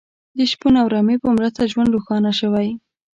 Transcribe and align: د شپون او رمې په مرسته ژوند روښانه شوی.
د 0.37 0.39
شپون 0.51 0.73
او 0.81 0.87
رمې 0.93 1.15
په 1.23 1.29
مرسته 1.35 1.69
ژوند 1.71 1.93
روښانه 1.95 2.31
شوی. 2.39 2.69